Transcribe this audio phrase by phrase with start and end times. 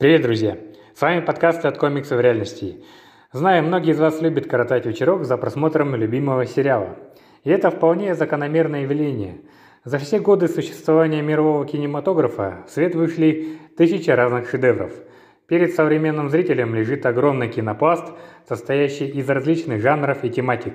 [0.00, 0.56] Привет, друзья!
[0.94, 2.84] С вами подкасты от комиксов реальности.
[3.32, 6.94] Знаю, многие из вас любят коротать вечерок за просмотром любимого сериала.
[7.42, 9.38] И это вполне закономерное явление.
[9.82, 14.92] За все годы существования мирового кинематографа в свет вышли тысячи разных шедевров.
[15.48, 18.06] Перед современным зрителем лежит огромный кинопласт,
[18.48, 20.74] состоящий из различных жанров и тематик.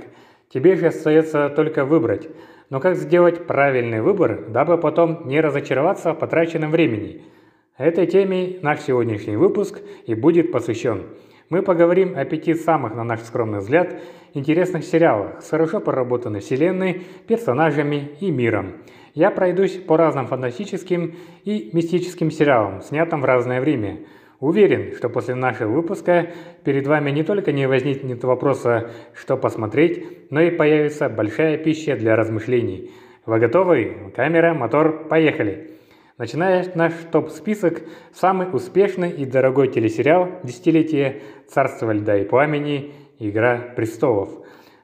[0.49, 2.27] Тебе же остается только выбрать.
[2.69, 7.23] Но как сделать правильный выбор, дабы потом не разочароваться в потраченном времени–
[7.77, 11.05] Этой теме наш сегодняшний выпуск и будет посвящен.
[11.49, 13.99] Мы поговорим о пяти самых, на наш скромный взгляд,
[14.35, 18.73] интересных сериалах с хорошо проработанной вселенной, персонажами и миром.
[19.15, 21.15] Я пройдусь по разным фантастическим
[21.45, 24.01] и мистическим сериалам, снятым в разное время.
[24.39, 26.27] Уверен, что после нашего выпуска
[26.63, 32.15] перед вами не только не возникнет вопроса, что посмотреть, но и появится большая пища для
[32.15, 32.91] размышлений.
[33.25, 34.11] Вы готовы?
[34.15, 35.73] Камера, мотор, поехали!
[36.23, 37.81] Начиная наш топ-список,
[38.13, 42.93] самый успешный и дорогой телесериал десятилетия «Царство льда и пламени.
[43.19, 44.29] Игра престолов».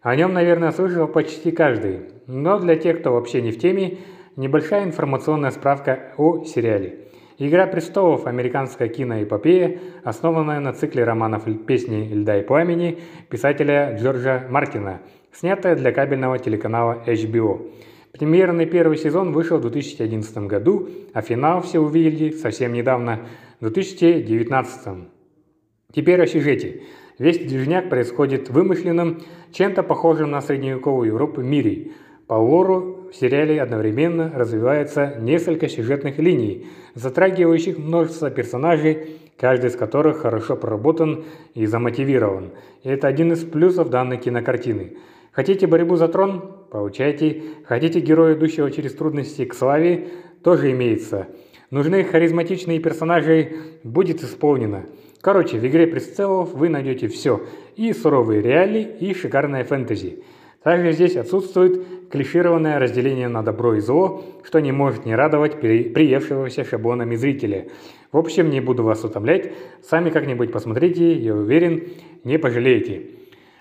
[0.01, 3.99] О нем, наверное, слышал почти каждый, но для тех, кто вообще не в теме,
[4.35, 7.07] небольшая информационная справка о сериале.
[7.37, 14.99] «Игра престолов»– американская киноэпопея, основанная на цикле романов «Песни льда и пламени» писателя Джорджа Мартина,
[15.31, 17.71] снятая для кабельного телеканала HBO.
[18.11, 23.27] Премьерный первый сезон вышел в 2011 году, а финал все увидели совсем недавно,
[23.59, 25.07] в 2019.
[25.93, 26.81] Теперь о сюжете.
[27.19, 31.91] Весь движняк происходит в вымышленном, чем-то похожем на средневековую Европу мире.
[32.27, 40.19] По лору в сериале одновременно развивается несколько сюжетных линий, затрагивающих множество персонажей, каждый из которых
[40.19, 42.51] хорошо проработан и замотивирован.
[42.83, 44.97] И это один из плюсов данной кинокартины–
[45.31, 46.58] Хотите борьбу за трон?
[46.71, 47.41] Получайте.
[47.65, 50.07] Хотите героя, идущего через трудности к славе?
[50.43, 51.27] Тоже имеется.
[51.71, 53.55] Нужны харизматичные персонажи?
[53.83, 54.85] Будет исполнено.
[55.21, 57.41] Короче, в «Игре престолов» вы найдете все.
[57.75, 60.23] И суровые реалии, и шикарное фэнтези.
[60.63, 66.65] Также здесь отсутствует клишированное разделение на добро и зло, что не может не радовать приевшегося
[66.65, 67.67] шаблонами зрителя.
[68.11, 71.89] В общем, не буду вас утомлять, сами как-нибудь посмотрите, я уверен,
[72.23, 73.03] не пожалеете.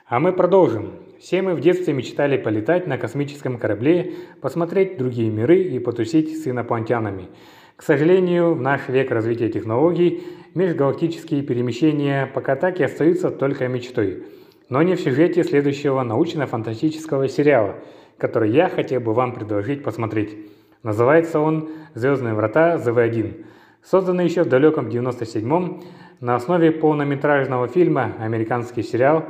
[0.06, 1.07] А мы продолжим.
[1.18, 6.46] Все мы в детстве мечтали полетать на космическом корабле, посмотреть другие миры и потусить с
[6.46, 7.28] инопланетянами.
[7.74, 10.22] К сожалению, в наш век развития технологий
[10.54, 14.24] межгалактические перемещения пока так и остаются только мечтой.
[14.68, 17.76] Но не в сюжете следующего научно-фантастического сериала,
[18.16, 20.36] который я хотел бы вам предложить посмотреть.
[20.84, 23.44] Называется он «Звездные врата ЗВ-1».
[23.82, 25.82] Созданный еще в далеком 97-м
[26.20, 29.24] на основе полнометражного фильма американский сериал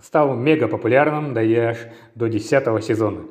[0.00, 1.42] стал мега популярным, да
[2.14, 3.22] до 10 сезона.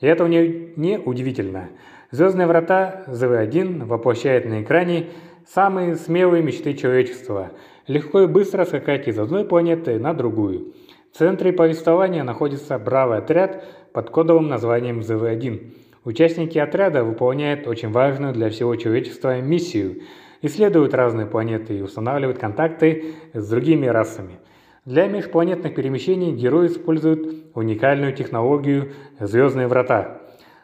[0.00, 1.70] И это не, не удивительно.
[2.12, 5.06] «Звездные врата» ЗВ-1 воплощает на экране
[5.48, 7.50] самые смелые мечты человечества–
[7.88, 10.74] легко и быстро скакать из одной планеты на другую.
[11.12, 15.74] В центре повествования находится бравый отряд под кодовым названием ЗВ-1.
[16.04, 20.02] Участники отряда выполняют очень важную для всего человечества миссию–
[20.44, 24.38] исследуют разные планеты и устанавливают контакты с другими расами–
[24.84, 30.20] для межпланетных перемещений герой использует уникальную технологию «Звездные врата».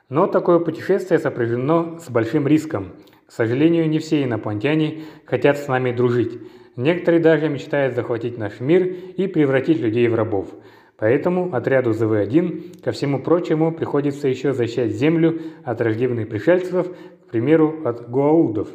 [0.08, 2.94] Но такое путешествие сопряжено с большим риском.
[3.26, 6.36] К сожалению, не все инопланетяне хотят с нами дружить.
[6.74, 8.86] Некоторые даже мечтают захватить наш мир
[9.16, 10.48] и превратить людей в рабов.
[10.96, 17.82] Поэтому отряду ЗВ-1, ко всему прочему, приходится еще защищать Землю от враждебных пришельцев, к примеру,
[17.84, 18.68] от гуаудов.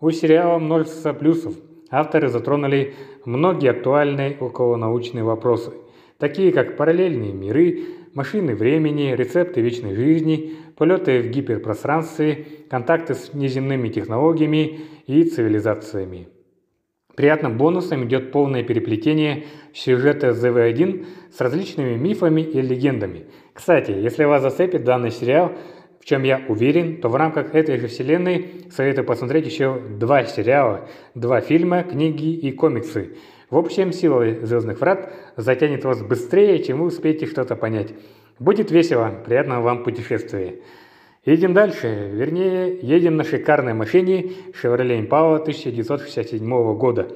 [0.00, 1.54] У сериала множество плюсов–
[1.92, 2.94] авторы затронули
[3.24, 5.72] многие актуальные околонаучные вопросы,
[6.18, 13.88] такие как параллельные миры, машины времени, рецепты вечной жизни, полеты в гиперпространстве, контакты с неземными
[13.90, 16.28] технологиями и цивилизациями.
[17.14, 19.44] Приятным бонусом идет полное переплетение
[19.74, 23.26] сюжета ЗВ-1 с различными мифами и легендами.
[23.52, 25.52] Кстати, если вас зацепит данный сериал,
[26.02, 30.88] в чем я уверен, то в рамках этой же вселенной советую посмотреть еще два сериала,
[31.14, 33.16] два фильма, книги и комиксы.
[33.50, 37.94] В общем, сила «Звездных врат» затянет вас быстрее, чем вы успеете что-то понять.
[38.40, 40.56] Будет весело, приятного вам путешествия.
[41.24, 47.12] Едем дальше, вернее, едем на шикарной машине Chevrolet Impala 1967 года.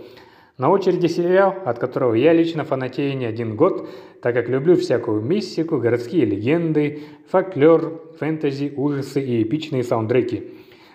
[0.58, 3.90] На очереди сериал, от которого я лично фанатею не один год,
[4.22, 10.54] так как люблю всякую мистику, городские легенды, фольклор, фэнтези, ужасы и эпичные саундтреки.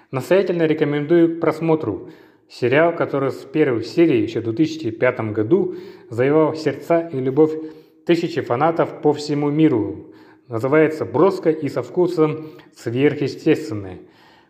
[0.10, 2.10] Настоятельно рекомендую к просмотру.
[2.50, 5.76] Сериал, который с первой серии еще в 2005 году
[6.10, 7.54] завоевал сердца и любовь
[8.08, 10.08] тысячи фанатов по всему миру.
[10.48, 14.00] Называется «Броско и со вкусом сверхъестественное».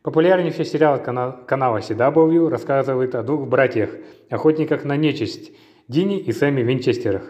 [0.03, 3.91] Популярнейший сериал канала CW рассказывает о двух братьях,
[4.31, 5.51] охотниках на нечисть,
[5.87, 7.23] Дини и Сэмми Винчестерах.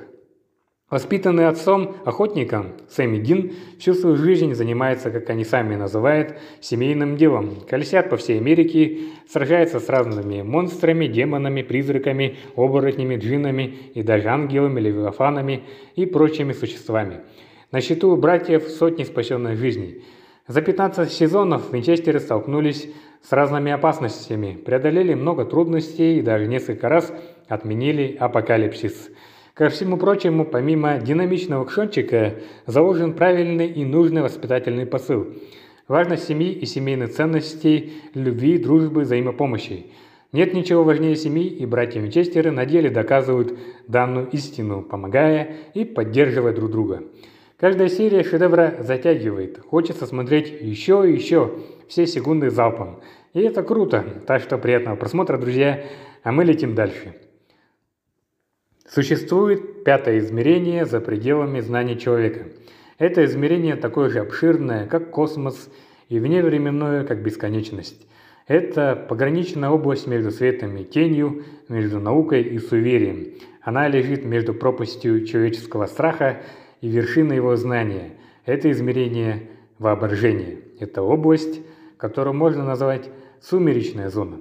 [0.89, 7.57] Воспитанный отцом-охотником, Сэмми Дин всю свою жизнь занимается, как они сами называют, семейным делом.
[7.69, 14.79] Колесят по всей Америке, сражается с разными монстрами, демонами, призраками, оборотнями, джинами и даже ангелами,
[14.79, 15.63] левиафанами
[15.95, 17.21] и прочими существами.
[17.71, 20.03] На счету братьев сотни спасенных жизней.
[20.51, 22.89] За 15 сезонов Винчестеры столкнулись
[23.21, 27.13] с разными опасностями, преодолели много трудностей и даже несколько раз
[27.47, 29.11] отменили апокалипсис–
[29.53, 35.27] Ко всему прочему, помимо динамичного кшончика, заложен правильный и нужный воспитательный посыл.
[35.87, 39.85] Важность семьи и семейных ценностей, любви, дружбы, взаимопомощи.
[40.33, 43.57] Нет ничего важнее семьи, и братья Винчестеры на деле доказывают
[43.87, 47.03] данную истину, помогая и поддерживая друг друга.
[47.61, 53.01] Каждая серия шедевра затягивает, хочется смотреть еще и еще, все секунды залпом.
[53.33, 55.83] И это круто, так что приятного просмотра, друзья,
[56.23, 57.13] а мы летим дальше.
[58.89, 62.47] Существует пятое измерение за пределами знаний человека.
[62.97, 65.69] Это измерение такое же обширное, как космос,
[66.09, 68.07] и вневременное, как бесконечность.
[68.47, 73.35] Это пограничная область между светом и тенью, между наукой и суеверием.
[73.61, 76.41] Она лежит между пропастью человеческого страха
[76.81, 78.11] и вершиной его знания.
[78.45, 79.49] Это измерение
[79.79, 80.57] воображения.
[80.79, 81.61] Это область,
[81.97, 84.39] которую можно назвать сумеречная зона.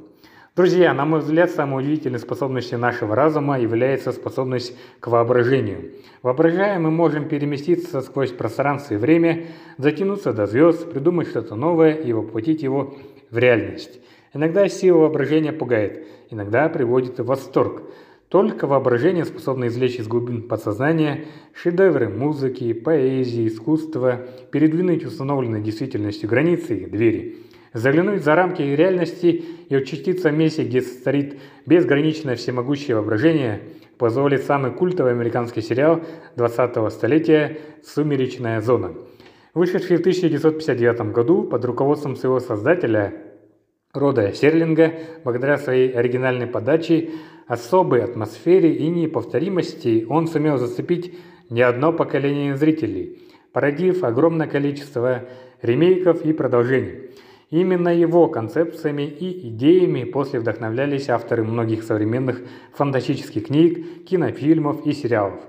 [0.57, 5.93] Друзья, на мой взгляд, самой удивительной способностью нашего разума является способность к воображению.
[6.23, 9.47] Воображая, мы можем переместиться сквозь пространство и время,
[9.79, 12.97] затянуться до звезд, придумать что-то новое и воплотить его
[13.31, 14.01] в реальность.
[14.35, 17.85] Иногда сила воображения пугает, иногда приводит в восторг.
[18.31, 26.79] Только воображение способно извлечь из глубин подсознания шедевры музыки, поэзии, искусства, передвинуть установленные действительностью границы
[26.79, 27.37] и двери–
[27.73, 33.61] Заглянуть за рамки реальности и очутиться в месте, где царит безграничное всемогущее воображение,
[33.97, 36.01] позволит самый культовый американский сериал
[36.37, 38.95] 20-го столетия «Сумеречная зона».
[39.55, 43.15] Вышедший в 1959 году под руководством своего создателя
[43.93, 44.93] Рода Серлинга,
[45.23, 47.11] благодаря своей оригинальной подаче,
[47.51, 51.19] особой атмосфере и неповторимости, он сумел зацепить
[51.49, 53.19] не одно поколение зрителей,
[53.53, 55.25] породив огромное количество
[55.61, 57.11] ремейков и продолжений.
[57.51, 62.41] Именно его концепциями и идеями после вдохновлялись авторы многих современных
[62.73, 65.41] фантастических книг, кинофильмов и сериалов.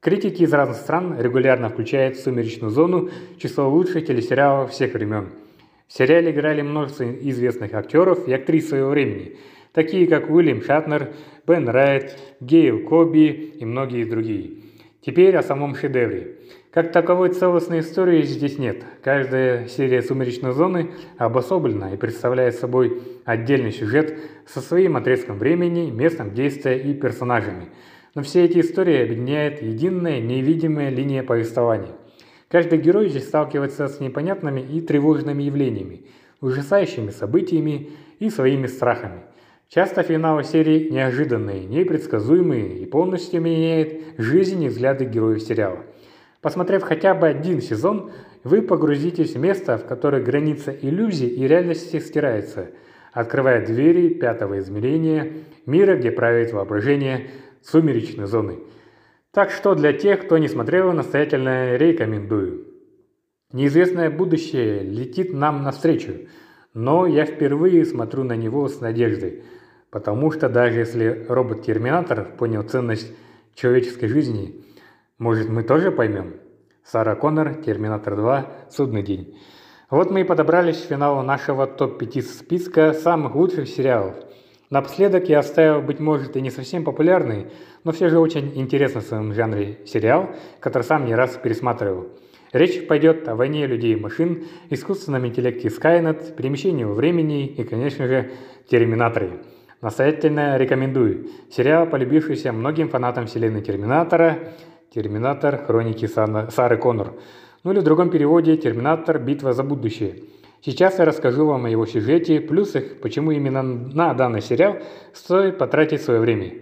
[0.00, 5.28] Критики из разных стран регулярно включают в «Сумеречную зону» число лучших телесериалов всех времен.
[5.86, 9.36] В сериале играли множество известных актеров и актрис своего времени,
[9.72, 11.12] такие как Уильям Шатнер,
[11.46, 14.62] Бен Райт, Гейл Коби и многие другие.
[15.04, 16.36] Теперь о самом шедевре.
[16.70, 18.84] Как таковой целостной истории здесь нет.
[19.02, 24.16] Каждая серия «Сумеречной зоны» обособлена и представляет собой отдельный сюжет
[24.46, 27.66] со своим отрезком времени, местом действия и персонажами.
[28.14, 31.92] Но все эти истории объединяет единая невидимая линия повествования.
[32.48, 36.06] Каждый герой здесь сталкивается с непонятными и тревожными явлениями,
[36.40, 39.22] ужасающими событиями и своими страхами.
[39.74, 45.78] Часто финалы серии неожиданные, непредсказуемые и полностью меняют жизнь и взгляды героев сериала.
[46.42, 48.12] Посмотрев хотя бы один сезон,
[48.44, 52.72] вы погрузитесь в место, в которое граница иллюзии и реальности стирается,
[53.14, 55.32] открывая двери пятого измерения,
[55.64, 57.30] мира, где правит воображение
[57.62, 58.58] сумеречной зоны.
[59.30, 62.66] Так что для тех, кто не смотрел, настоятельно рекомендую.
[63.54, 66.28] Неизвестное будущее летит нам навстречу,
[66.74, 69.44] но я впервые смотрю на него с надеждой,
[69.92, 73.12] потому что даже если робот-терминатор понял ценность
[73.54, 74.58] человеческой жизни–
[75.22, 76.34] может, мы тоже поймем?
[76.84, 79.38] Сара Коннор, Терминатор 2, Судный день.
[79.88, 84.16] Вот мы и подобрались к финалу нашего топ-5 списка самых лучших сериалов.
[84.68, 87.52] Напоследок я оставил, быть может, и не совсем популярный,
[87.84, 92.08] но все же очень интересный в своем жанре сериал, который сам не раз пересматривал.
[92.52, 98.08] Речь пойдет о войне людей и машин, искусственном интеллекте Skynet, перемещении во времени и, конечно
[98.08, 98.32] же,
[98.68, 99.34] Терминаторе.
[99.82, 101.26] Настоятельно рекомендую.
[101.50, 104.38] Сериал, полюбившийся многим фанатам вселенной Терминатора,
[104.94, 105.56] Терминатор.
[105.66, 107.14] Хроники Сары Коннор.
[107.64, 109.18] Ну или в другом переводе Терминатор.
[109.18, 110.22] Битва за будущее.
[110.64, 114.76] Сейчас я расскажу вам о его сюжете, плюсах, почему именно на данный сериал
[115.12, 116.54] стоит потратить свое время.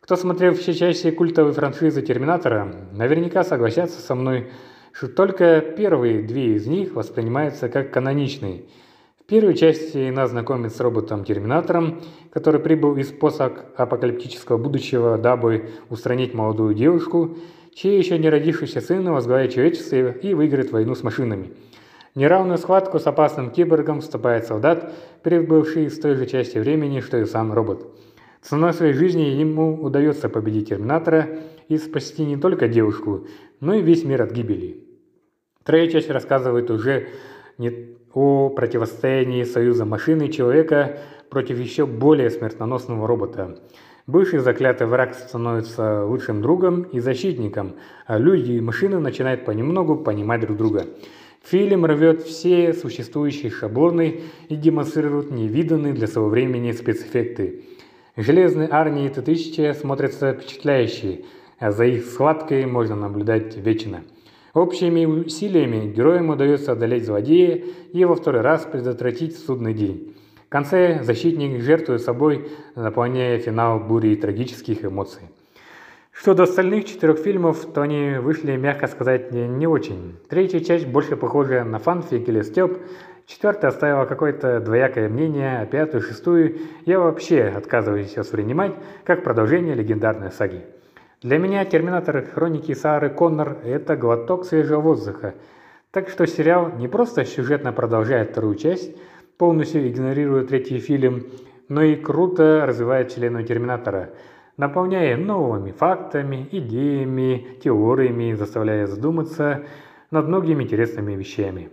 [0.00, 4.50] Кто смотрел все чаще культовые франшизы Терминатора, наверняка согласятся со мной,
[4.90, 8.62] что только первые две из них воспринимаются как каноничные.
[9.26, 16.74] В первой части нас знакомит с роботом-терминатором, который прибыл из постапокалиптического будущего, дабы устранить молодую
[16.74, 17.36] девушку,
[17.74, 21.50] чей еще не родившийся сын возглавит человечество и выиграет войну с машинами.
[22.14, 27.24] неравную схватку с опасным киборгом вступает солдат, прибывший с той же части времени, что и
[27.24, 27.84] сам робот.
[28.42, 33.26] Ценой своей жизни ему удается победить Терминатора и спасти не только девушку,
[33.58, 34.84] но и весь мир от гибели.
[35.64, 37.08] Третья часть рассказывает уже
[37.58, 43.58] не о противостоянии союза машины и человека против еще более смертоносного робота.
[44.06, 47.74] Бывший заклятый враг становится лучшим другом и защитником,
[48.06, 50.86] а люди и машины начинают понемногу понимать друг друга.
[51.44, 57.64] Фильм рвет все существующие шаблоны и демонстрирует невиданные для своего времени спецэффекты.
[58.16, 61.26] Железные армии Т-1000 смотрятся впечатляющие,
[61.58, 64.04] а за их схваткой можно наблюдать вечно.
[64.56, 70.16] Общими усилиями героям удается одолеть злодея и во второй раз предотвратить судный день.
[70.46, 75.24] В конце защитник жертвует собой, наполняя финал бурей трагических эмоций.
[76.10, 80.16] Что до остальных четырех фильмов, то они вышли, мягко сказать, не, не очень.
[80.30, 82.78] Третья часть больше похожа на фанфик или стёб,
[83.26, 88.72] четвертая оставила какое-то двоякое мнение, а пятую и шестую я вообще отказываюсь воспринимать
[89.04, 90.64] как продолжение легендарной саги.
[91.26, 92.24] Для меня «Терминатор.
[92.24, 95.34] Хроники Сары Коннор»– это глоток свежего воздуха.
[95.90, 98.96] Так что сериал не просто сюжетно продолжает вторую часть–
[99.36, 101.26] полностью игнорируя третий фильм,
[101.68, 104.10] но и круто развивает вселенную Терминатора,
[104.56, 109.64] наполняя новыми фактами, идеями, теориями, заставляя задуматься
[110.12, 111.70] над многими интересными вещами.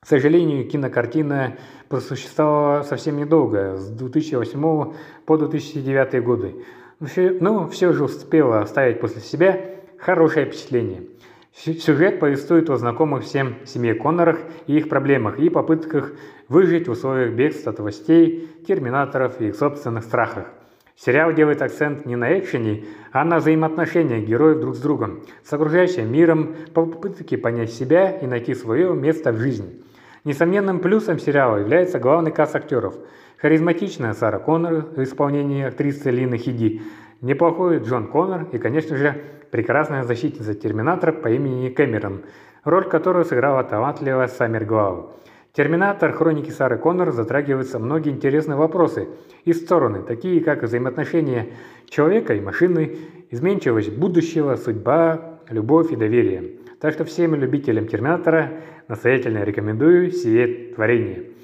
[0.00, 1.56] К сожалению, кинокартина
[1.88, 4.92] просуществовала совсем недолго, с 2008
[5.24, 6.56] по 2009 годы,
[6.98, 9.60] но все же успела оставить после себя
[9.98, 11.04] хорошее впечатление–
[11.56, 16.12] Сюжет повествует о знакомых всем семье Коннорах и их проблемах и попытках
[16.48, 20.48] выжить в условиях бегства от властей, терминаторов и их собственных страхах.
[20.96, 26.12] Сериал делает акцент не на экшене, а на взаимоотношениях героев друг с другом, с окружающим
[26.12, 29.82] миром, по попытке понять себя и найти свое место в жизни.
[30.24, 32.96] Несомненным плюсом сериала является главный каст актеров.
[33.38, 36.80] Харизматичная Сара Коннор в исполнении актрисы Лины Хиди,
[37.20, 39.14] неплохой Джон Коннор и, конечно же,
[39.50, 42.22] прекрасная защитница Терминатора по имени Кэмерон,
[42.64, 45.12] роль которую сыграла талантливая Саммер Глау.
[45.52, 49.08] Терминатор Хроники Сары Коннор затрагиваются многие интересные вопросы
[49.44, 51.48] и стороны, такие как взаимоотношения
[51.90, 52.96] человека и машины,
[53.30, 56.58] изменчивость будущего, судьба, любовь и доверие.
[56.80, 58.52] Так что всем любителям Терминатора
[58.88, 61.35] настоятельно рекомендую сие творение.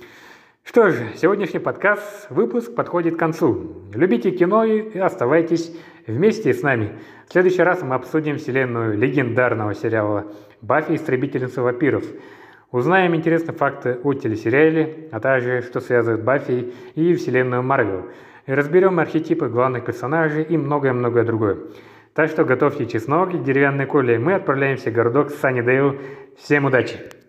[0.65, 3.83] Что ж, сегодняшний подкаст, выпуск подходит к концу.
[3.93, 5.71] Любите кино и оставайтесь
[6.07, 6.93] вместе с нами.
[7.29, 10.95] В следующий раз мы обсудим вселенную легендарного сериала «Баффи.
[10.95, 12.05] Истребительница вампиров».
[12.71, 18.07] Узнаем интересные факты о телесериале, а также что связывает Баффи и вселенную Марвел.
[18.47, 21.59] И разберем архетипы главных персонажей и многое-многое другое.
[22.15, 24.17] Так что готовьте чеснок и деревянные коли.
[24.17, 25.99] Мы отправляемся в городок Саннидейл.
[26.39, 27.22] Всем удачи!